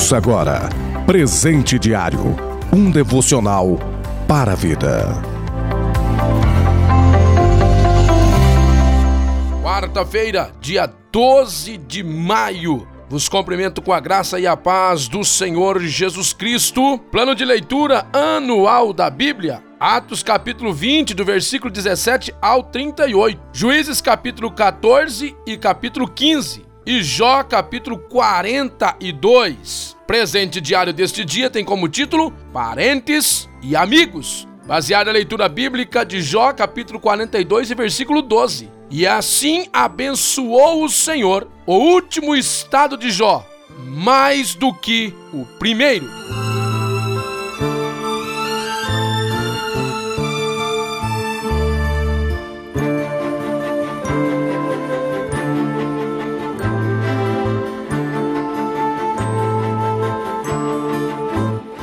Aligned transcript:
Ouça 0.00 0.16
agora 0.16 0.66
Presente 1.04 1.78
Diário 1.78 2.34
um 2.72 2.90
devocional 2.90 3.78
para 4.26 4.52
a 4.52 4.54
vida. 4.54 5.12
Quarta-feira, 9.62 10.52
dia 10.58 10.90
12 11.12 11.76
de 11.76 12.02
maio. 12.02 12.88
Vos 13.10 13.28
cumprimento 13.28 13.82
com 13.82 13.92
a 13.92 14.00
graça 14.00 14.40
e 14.40 14.46
a 14.46 14.56
paz 14.56 15.06
do 15.06 15.22
Senhor 15.22 15.78
Jesus 15.80 16.32
Cristo. 16.32 16.98
Plano 17.12 17.34
de 17.34 17.44
leitura 17.44 18.06
anual 18.10 18.94
da 18.94 19.10
Bíblia. 19.10 19.62
Atos 19.78 20.22
capítulo 20.22 20.72
20, 20.72 21.12
do 21.12 21.26
versículo 21.26 21.70
17 21.70 22.34
ao 22.40 22.62
38. 22.62 23.38
Juízes 23.52 24.00
capítulo 24.00 24.50
14 24.50 25.36
e 25.46 25.58
capítulo 25.58 26.08
15 26.08 26.70
e 26.86 27.02
Jó 27.02 27.42
capítulo 27.44 27.98
42. 27.98 29.96
Presente 30.10 30.60
diário 30.60 30.92
deste 30.92 31.24
dia 31.24 31.48
tem 31.48 31.64
como 31.64 31.88
título 31.88 32.32
Parentes 32.52 33.48
e 33.62 33.76
Amigos, 33.76 34.44
baseado 34.66 35.06
na 35.06 35.12
leitura 35.12 35.48
bíblica 35.48 36.04
de 36.04 36.20
Jó 36.20 36.52
capítulo 36.52 36.98
42 36.98 37.70
e 37.70 37.74
versículo 37.76 38.20
12. 38.20 38.68
E 38.90 39.06
assim 39.06 39.68
abençoou 39.72 40.84
o 40.84 40.88
Senhor 40.88 41.48
o 41.64 41.76
último 41.76 42.34
estado 42.34 42.96
de 42.96 43.08
Jó, 43.08 43.46
mais 43.86 44.52
do 44.52 44.74
que 44.74 45.14
o 45.32 45.46
primeiro. 45.60 46.10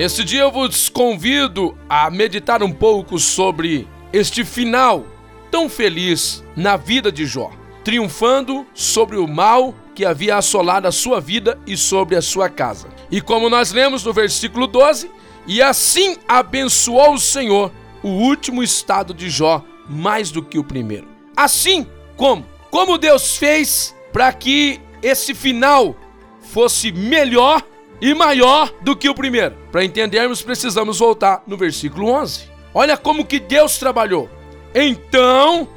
Neste 0.00 0.24
dia 0.24 0.40
eu 0.40 0.50
vos 0.50 0.88
convido 0.88 1.76
a 1.86 2.08
meditar 2.10 2.62
um 2.62 2.72
pouco 2.72 3.18
sobre 3.18 3.86
este 4.10 4.46
final 4.46 5.04
tão 5.50 5.68
feliz 5.68 6.42
na 6.56 6.74
vida 6.74 7.12
de 7.12 7.26
Jó, 7.26 7.50
triunfando 7.84 8.66
sobre 8.72 9.18
o 9.18 9.28
mal 9.28 9.74
que 9.94 10.06
havia 10.06 10.36
assolado 10.38 10.88
a 10.88 10.90
sua 10.90 11.20
vida 11.20 11.58
e 11.66 11.76
sobre 11.76 12.16
a 12.16 12.22
sua 12.22 12.48
casa. 12.48 12.88
E 13.10 13.20
como 13.20 13.50
nós 13.50 13.72
lemos 13.72 14.02
no 14.02 14.10
versículo 14.10 14.66
12, 14.66 15.10
e 15.46 15.60
assim 15.60 16.16
abençoou 16.26 17.12
o 17.12 17.20
Senhor 17.20 17.70
o 18.02 18.08
último 18.08 18.62
estado 18.62 19.12
de 19.12 19.28
Jó 19.28 19.62
mais 19.86 20.30
do 20.30 20.42
que 20.42 20.58
o 20.58 20.64
primeiro. 20.64 21.08
Assim 21.36 21.86
como? 22.16 22.46
Como 22.70 22.96
Deus 22.96 23.36
fez 23.36 23.94
para 24.14 24.32
que 24.32 24.80
esse 25.02 25.34
final 25.34 25.94
fosse 26.40 26.90
melhor 26.90 27.62
e 28.00 28.14
maior 28.14 28.72
do 28.80 28.96
que 28.96 29.08
o 29.08 29.14
primeiro. 29.14 29.56
Para 29.70 29.84
entendermos, 29.84 30.42
precisamos 30.42 30.98
voltar 30.98 31.42
no 31.46 31.56
versículo 31.56 32.08
11. 32.08 32.48
Olha 32.72 32.96
como 32.96 33.24
que 33.24 33.38
Deus 33.38 33.78
trabalhou. 33.78 34.30
Então 34.74 35.68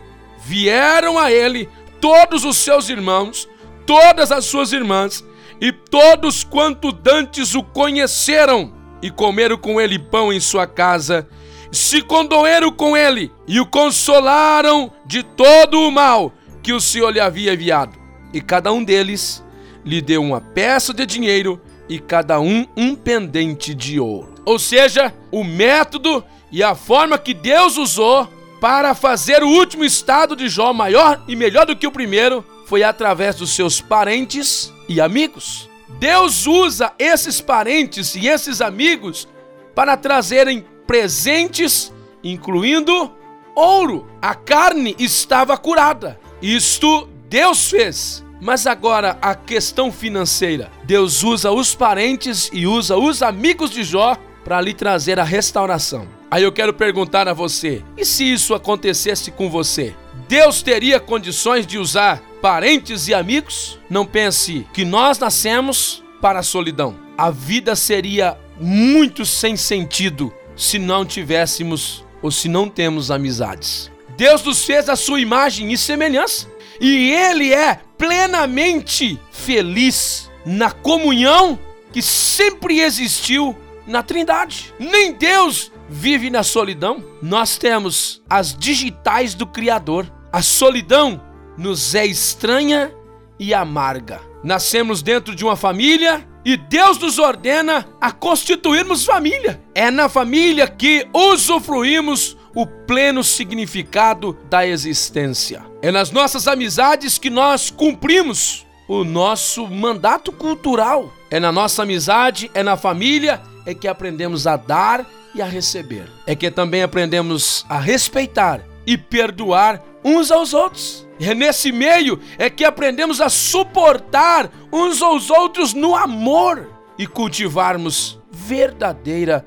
vieram 0.45 1.17
a 1.17 1.31
ele 1.31 1.69
todos 1.99 2.45
os 2.45 2.57
seus 2.57 2.89
irmãos, 2.89 3.47
todas 3.85 4.31
as 4.31 4.45
suas 4.45 4.71
irmãs, 4.71 5.23
e 5.59 5.71
todos 5.71 6.43
quanto 6.43 6.91
dantes 6.91 7.55
o 7.55 7.63
conheceram, 7.63 8.73
e 9.01 9.09
comeram 9.09 9.57
com 9.57 9.79
ele 9.79 9.97
pão 9.97 10.31
em 10.31 10.39
sua 10.39 10.67
casa, 10.67 11.27
se 11.71 12.01
condoeram 12.01 12.71
com 12.71 12.95
ele, 12.95 13.31
e 13.47 13.59
o 13.59 13.65
consolaram 13.65 14.91
de 15.05 15.23
todo 15.23 15.79
o 15.79 15.91
mal 15.91 16.33
que 16.61 16.73
o 16.73 16.79
Senhor 16.79 17.09
lhe 17.09 17.19
havia 17.19 17.53
enviado. 17.53 17.97
E 18.33 18.41
cada 18.41 18.71
um 18.71 18.83
deles 18.83 19.43
lhe 19.85 20.01
deu 20.01 20.21
uma 20.21 20.39
peça 20.39 20.93
de 20.93 21.05
dinheiro 21.05 21.61
e 21.87 21.99
cada 21.99 22.39
um 22.39 22.65
um 22.75 22.95
pendente 22.95 23.73
de 23.73 23.99
ouro. 23.99 24.33
Ou 24.45 24.59
seja, 24.59 25.13
o 25.31 25.43
método 25.43 26.23
e 26.51 26.61
a 26.63 26.75
forma 26.75 27.17
que 27.17 27.33
Deus 27.33 27.77
usou 27.77 28.27
para 28.59 28.95
fazer 28.95 29.43
o 29.43 29.49
último 29.49 29.83
estado 29.83 30.35
de 30.35 30.47
Jó 30.47 30.71
maior 30.73 31.23
e 31.27 31.35
melhor 31.35 31.65
do 31.65 31.75
que 31.75 31.87
o 31.87 31.91
primeiro 31.91 32.45
foi 32.65 32.83
através 32.83 33.35
dos 33.35 33.53
seus 33.53 33.81
parentes 33.81 34.71
e 34.87 35.01
amigos. 35.01 35.69
Deus 35.99 36.47
usa 36.47 36.93
esses 36.97 37.41
parentes 37.41 38.15
e 38.15 38.27
esses 38.27 38.61
amigos 38.61 39.27
para 39.75 39.97
trazerem 39.97 40.65
presentes, 40.87 41.93
incluindo 42.23 43.11
ouro. 43.55 44.07
A 44.21 44.33
carne 44.33 44.95
estava 44.97 45.57
curada. 45.57 46.19
Isto 46.41 47.07
Deus 47.29 47.69
fez. 47.69 48.22
Mas 48.43 48.67
agora 48.67 49.17
a 49.21 49.33
questão 49.33 49.89
financeira. 49.89 50.69
Deus 50.83 51.23
usa 51.23 51.49
os 51.49 51.73
parentes 51.73 52.49
e 52.51 52.67
usa 52.67 52.97
os 52.97 53.21
amigos 53.21 53.69
de 53.71 53.85
Jó 53.85 54.17
para 54.43 54.59
lhe 54.59 54.73
trazer 54.73 55.17
a 55.17 55.23
restauração. 55.23 56.05
Aí 56.29 56.43
eu 56.43 56.51
quero 56.51 56.73
perguntar 56.73 57.25
a 57.29 57.33
você: 57.33 57.81
e 57.97 58.03
se 58.03 58.25
isso 58.25 58.53
acontecesse 58.53 59.31
com 59.31 59.49
você? 59.49 59.95
Deus 60.27 60.61
teria 60.61 60.99
condições 60.99 61.65
de 61.65 61.77
usar 61.77 62.21
parentes 62.41 63.07
e 63.07 63.13
amigos? 63.13 63.79
Não 63.89 64.05
pense 64.05 64.67
que 64.73 64.83
nós 64.83 65.17
nascemos 65.17 66.03
para 66.19 66.39
a 66.39 66.43
solidão. 66.43 66.95
A 67.17 67.31
vida 67.31 67.77
seria 67.77 68.37
muito 68.59 69.25
sem 69.25 69.55
sentido 69.55 70.33
se 70.53 70.77
não 70.77 71.05
tivéssemos 71.05 72.03
ou 72.21 72.29
se 72.29 72.49
não 72.49 72.67
temos 72.67 73.09
amizades. 73.09 73.89
Deus 74.17 74.43
nos 74.43 74.65
fez 74.65 74.89
a 74.89 74.95
sua 74.95 75.19
imagem 75.19 75.71
e 75.71 75.77
semelhança. 75.77 76.52
E 76.79 77.11
ele 77.11 77.53
é 77.53 77.79
plenamente 77.97 79.19
feliz 79.31 80.29
na 80.45 80.71
comunhão 80.71 81.57
que 81.91 82.01
sempre 82.01 82.79
existiu 82.81 83.55
na 83.87 84.01
Trindade. 84.01 84.73
Nem 84.79 85.13
Deus 85.13 85.71
vive 85.89 86.29
na 86.29 86.43
solidão. 86.43 87.03
Nós 87.21 87.57
temos 87.57 88.21
as 88.29 88.57
digitais 88.57 89.33
do 89.33 89.45
Criador. 89.45 90.11
A 90.31 90.41
solidão 90.41 91.21
nos 91.57 91.93
é 91.93 92.05
estranha 92.05 92.91
e 93.39 93.53
amarga. 93.53 94.21
Nascemos 94.43 95.01
dentro 95.01 95.35
de 95.35 95.45
uma 95.45 95.55
família 95.55 96.27
e 96.43 96.57
Deus 96.57 96.97
nos 96.97 97.19
ordena 97.19 97.87
a 98.01 98.11
constituirmos 98.11 99.05
família. 99.05 99.61
É 99.73 99.89
na 99.89 100.09
família 100.09 100.67
que 100.67 101.07
usufruímos 101.13 102.35
o 102.55 102.65
pleno 102.65 103.23
significado 103.23 104.37
da 104.49 104.67
existência. 104.67 105.72
É 105.83 105.91
nas 105.91 106.11
nossas 106.11 106.47
amizades 106.47 107.17
que 107.17 107.29
nós 107.29 107.69
cumprimos 107.69 108.65
o 108.87 109.03
nosso 109.03 109.67
mandato 109.67 110.31
cultural. 110.31 111.11
É 111.29 111.41
na 111.41 111.51
nossa 111.51 111.83
amizade, 111.83 112.49
é 112.53 112.63
na 112.63 112.77
família, 112.77 113.41
é 113.65 113.73
que 113.73 113.85
aprendemos 113.85 114.47
a 114.47 114.55
dar 114.55 115.05
e 115.35 115.41
a 115.41 115.45
receber. 115.45 116.09
É 116.25 116.37
que 116.37 116.49
também 116.49 116.83
aprendemos 116.83 117.65
a 117.67 117.77
respeitar 117.77 118.61
e 118.87 118.97
perdoar 118.97 119.83
uns 120.05 120.31
aos 120.31 120.53
outros. 120.53 121.05
É 121.19 121.35
nesse 121.35 121.69
meio 121.69 122.17
é 122.37 122.49
que 122.49 122.63
aprendemos 122.63 123.19
a 123.19 123.27
suportar 123.27 124.49
uns 124.71 125.01
aos 125.01 125.29
outros 125.29 125.73
no 125.73 125.97
amor 125.97 126.65
e 126.97 127.05
cultivarmos 127.05 128.17
verdadeira 128.31 129.45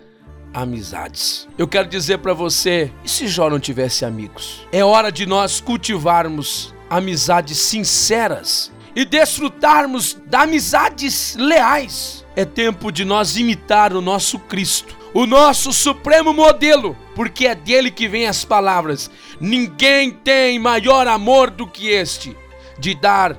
amizades. 0.57 1.47
Eu 1.59 1.69
quero 1.69 1.87
dizer 1.87 2.19
para 2.19 2.33
você, 2.33 2.91
e 3.05 3.09
se 3.09 3.29
Jó 3.29 3.51
não 3.51 3.61
tivesse 3.61 4.07
amigos? 4.07 4.67
É 4.73 4.83
hora 4.83 5.13
de 5.13 5.27
nós 5.27 5.61
cultivarmos 5.61 6.75
amizades 6.89 7.59
sinceras 7.59 8.73
e 8.95 9.05
desfrutarmos 9.05 10.15
de 10.15 10.37
amizades 10.37 11.37
leais. 11.39 12.25
É 12.35 12.47
tempo 12.47 12.91
de 12.91 13.05
nós 13.05 13.37
imitar 13.37 13.93
o 13.93 14.01
nosso 14.01 14.39
Cristo, 14.39 14.97
o 15.13 15.27
nosso 15.27 15.75
supremo 15.75 16.33
modelo, 16.33 16.97
porque 17.15 17.47
é 17.47 17.55
dele 17.55 17.91
que 17.91 18.09
vem 18.09 18.27
as 18.27 18.43
palavras: 18.43 19.11
ninguém 19.39 20.11
tem 20.11 20.59
maior 20.59 21.07
amor 21.07 21.51
do 21.51 21.67
que 21.67 21.89
este, 21.89 22.35
de 22.79 22.95
dar 22.95 23.37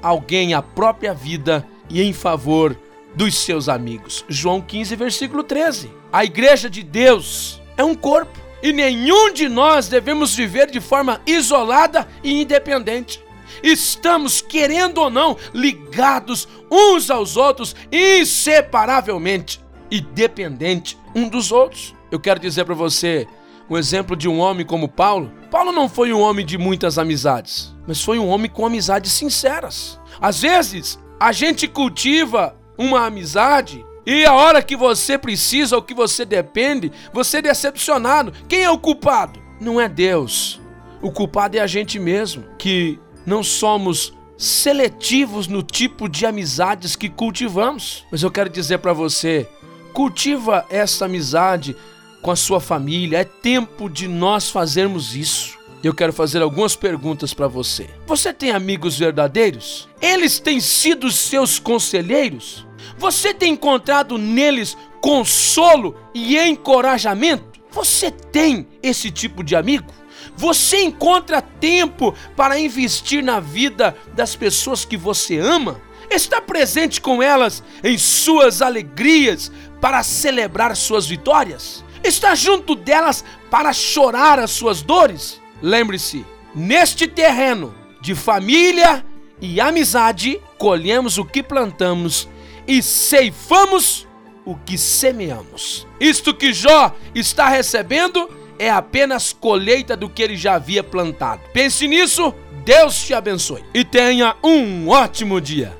alguém 0.00 0.54
a 0.54 0.62
própria 0.62 1.12
vida 1.12 1.66
e 1.88 2.00
em 2.00 2.12
favor 2.12 2.76
dos 3.14 3.36
seus 3.38 3.68
amigos. 3.68 4.24
João 4.28 4.60
15, 4.60 4.96
versículo 4.96 5.42
13. 5.42 5.90
A 6.12 6.24
igreja 6.24 6.68
de 6.68 6.82
Deus 6.82 7.60
é 7.76 7.84
um 7.84 7.94
corpo 7.94 8.38
e 8.62 8.72
nenhum 8.72 9.32
de 9.32 9.48
nós 9.48 9.88
devemos 9.88 10.34
viver 10.34 10.70
de 10.70 10.80
forma 10.80 11.20
isolada 11.26 12.06
e 12.22 12.40
independente. 12.40 13.22
Estamos, 13.62 14.40
querendo 14.40 14.98
ou 14.98 15.10
não, 15.10 15.36
ligados 15.52 16.48
uns 16.70 17.10
aos 17.10 17.36
outros 17.36 17.74
inseparavelmente 17.90 19.60
e 19.90 20.00
dependente 20.00 20.96
um 21.14 21.28
dos 21.28 21.50
outros. 21.50 21.94
Eu 22.10 22.20
quero 22.20 22.40
dizer 22.40 22.64
para 22.64 22.74
você 22.74 23.26
um 23.68 23.76
exemplo 23.76 24.16
de 24.16 24.28
um 24.28 24.38
homem 24.40 24.64
como 24.64 24.88
Paulo. 24.88 25.32
Paulo 25.50 25.72
não 25.72 25.88
foi 25.88 26.12
um 26.12 26.20
homem 26.20 26.44
de 26.44 26.58
muitas 26.58 26.98
amizades, 26.98 27.74
mas 27.86 28.02
foi 28.02 28.18
um 28.18 28.28
homem 28.28 28.50
com 28.50 28.66
amizades 28.66 29.12
sinceras. 29.12 29.98
Às 30.20 30.40
vezes, 30.40 30.98
a 31.18 31.32
gente 31.32 31.68
cultiva 31.68 32.56
uma 32.80 33.04
amizade 33.04 33.84
e 34.06 34.24
a 34.24 34.32
hora 34.32 34.62
que 34.62 34.74
você 34.74 35.18
precisa 35.18 35.76
ou 35.76 35.82
que 35.82 35.92
você 35.92 36.24
depende, 36.24 36.90
você 37.12 37.36
é 37.36 37.42
decepcionado. 37.42 38.32
Quem 38.48 38.62
é 38.62 38.70
o 38.70 38.78
culpado? 38.78 39.38
Não 39.60 39.78
é 39.78 39.86
Deus. 39.86 40.58
O 41.02 41.12
culpado 41.12 41.58
é 41.58 41.60
a 41.60 41.66
gente 41.66 41.98
mesmo, 41.98 42.42
que 42.58 42.98
não 43.26 43.42
somos 43.42 44.14
seletivos 44.38 45.46
no 45.46 45.62
tipo 45.62 46.08
de 46.08 46.24
amizades 46.24 46.96
que 46.96 47.10
cultivamos. 47.10 48.06
Mas 48.10 48.22
eu 48.22 48.30
quero 48.30 48.48
dizer 48.48 48.78
para 48.78 48.94
você, 48.94 49.46
cultiva 49.92 50.64
essa 50.70 51.04
amizade 51.04 51.76
com 52.22 52.30
a 52.30 52.36
sua 52.36 52.60
família. 52.60 53.18
É 53.18 53.24
tempo 53.24 53.90
de 53.90 54.08
nós 54.08 54.50
fazermos 54.50 55.14
isso. 55.14 55.58
Eu 55.84 55.94
quero 55.94 56.12
fazer 56.12 56.42
algumas 56.42 56.74
perguntas 56.74 57.32
para 57.32 57.48
você. 57.48 57.88
Você 58.06 58.32
tem 58.32 58.50
amigos 58.50 58.98
verdadeiros? 58.98 59.88
Eles 60.00 60.38
têm 60.38 60.60
sido 60.60 61.10
seus 61.10 61.58
conselheiros? 61.58 62.66
Você 62.98 63.32
tem 63.32 63.52
encontrado 63.52 64.18
neles 64.18 64.76
consolo 65.00 65.96
e 66.14 66.38
encorajamento? 66.38 67.60
Você 67.70 68.10
tem 68.10 68.66
esse 68.82 69.10
tipo 69.10 69.44
de 69.44 69.54
amigo? 69.54 69.92
Você 70.36 70.82
encontra 70.82 71.40
tempo 71.40 72.14
para 72.36 72.58
investir 72.58 73.22
na 73.22 73.40
vida 73.40 73.96
das 74.14 74.34
pessoas 74.34 74.84
que 74.84 74.96
você 74.96 75.38
ama? 75.38 75.80
Está 76.10 76.40
presente 76.40 77.00
com 77.00 77.22
elas 77.22 77.62
em 77.84 77.96
suas 77.96 78.60
alegrias 78.60 79.52
para 79.80 80.02
celebrar 80.02 80.74
suas 80.76 81.06
vitórias? 81.06 81.84
Está 82.02 82.34
junto 82.34 82.74
delas 82.74 83.24
para 83.50 83.72
chorar 83.72 84.38
as 84.38 84.50
suas 84.50 84.82
dores? 84.82 85.40
Lembre-se, 85.62 86.24
neste 86.54 87.06
terreno 87.06 87.74
de 88.00 88.14
família 88.14 89.04
e 89.40 89.60
amizade, 89.60 90.40
colhemos 90.58 91.18
o 91.18 91.24
que 91.24 91.42
plantamos 91.42 92.28
e 92.66 92.82
ceifamos 92.82 94.06
o 94.44 94.54
que 94.54 94.76
semeamos. 94.76 95.86
Isto 96.00 96.34
que 96.34 96.52
Jó 96.52 96.94
está 97.14 97.48
recebendo 97.48 98.28
é 98.58 98.70
apenas 98.70 99.32
colheita 99.32 99.96
do 99.96 100.08
que 100.08 100.22
ele 100.22 100.36
já 100.36 100.54
havia 100.54 100.82
plantado. 100.82 101.40
Pense 101.52 101.86
nisso, 101.88 102.34
Deus 102.64 103.02
te 103.04 103.14
abençoe 103.14 103.64
e 103.72 103.84
tenha 103.84 104.36
um 104.42 104.88
ótimo 104.88 105.40
dia. 105.40 105.76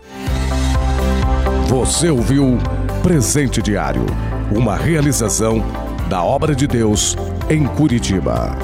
Você 1.68 2.10
ouviu 2.10 2.58
Presente 3.02 3.62
Diário, 3.62 4.04
uma 4.50 4.76
realização 4.76 5.64
da 6.08 6.22
obra 6.22 6.54
de 6.54 6.66
Deus 6.66 7.16
em 7.48 7.66
Curitiba. 7.66 8.58